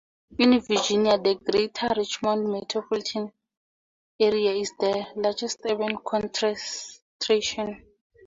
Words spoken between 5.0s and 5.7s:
largest